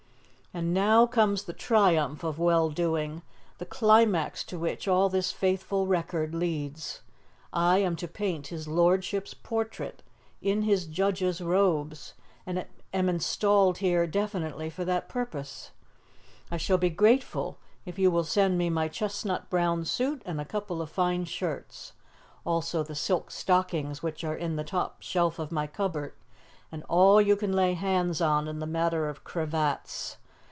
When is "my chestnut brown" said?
18.69-19.85